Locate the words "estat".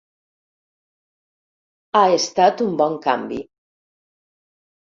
2.15-2.65